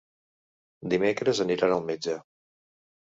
Dimecres 0.95 1.43
aniran 1.45 1.77
al 1.77 1.85
metge. 1.91 2.17